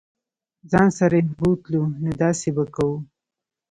ځان 0.71 0.87
سره 0.99 1.13
یې 1.19 1.27
بوتلو 1.37 1.81
نو 2.01 2.11
داسې 2.23 2.47
به 2.55 2.63
کوو. 2.75 2.97